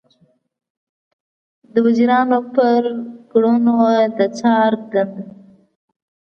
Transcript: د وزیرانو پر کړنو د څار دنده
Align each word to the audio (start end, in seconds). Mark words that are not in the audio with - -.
د 1.73 1.75
وزیرانو 1.85 2.39
پر 2.55 2.81
کړنو 3.31 3.77
د 4.17 4.19
څار 4.37 4.71
دنده 4.91 5.23